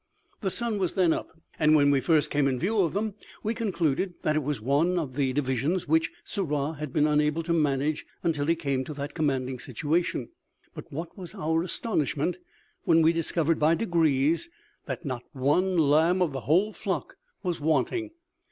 [0.39, 3.13] The sun was then up; and when we first came in view of them,
[3.43, 7.53] we concluded that it was one of the divisions which Sirrah had been unable to
[7.53, 10.29] manage until he came to that commanding situation.
[10.73, 12.37] But what was our astonishment,
[12.83, 14.49] when we discovered by degrees
[14.87, 18.09] that not one lamb of the whole flock was wanting!